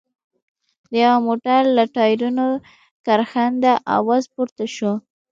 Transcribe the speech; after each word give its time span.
د 0.91 0.93
يوه 1.05 1.17
موټر 1.27 1.61
له 1.77 1.83
ټايرونو 1.95 2.45
کرښنده 3.05 3.73
اواز 3.97 4.23
پورته 4.33 4.65
شو. 4.75 4.91